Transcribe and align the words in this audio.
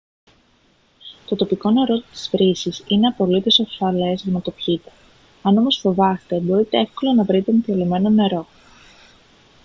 το 1.25 1.35
τοπικό 1.35 1.71
νερό 1.71 1.99
της 1.99 2.29
βρύσης 2.31 2.83
είναι 2.87 3.07
απολύτως 3.07 3.59
ασφαλές 3.59 4.21
για 4.23 4.31
να 4.31 4.41
το 4.41 4.51
πιείτε 4.51 4.91
αν 5.41 5.57
όμως 5.57 5.77
φοβάστε 5.79 6.39
μπορείτε 6.39 6.79
εύκολα 6.79 7.13
να 7.15 7.23
βρείτε 7.23 7.51
εμφιαλωμένο 7.51 8.09
νερό 8.09 8.45